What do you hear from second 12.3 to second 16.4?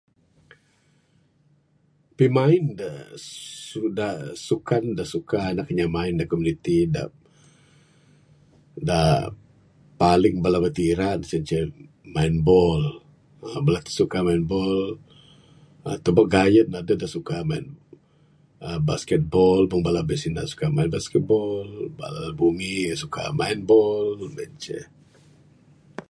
ball bala ti suka main ball tebuk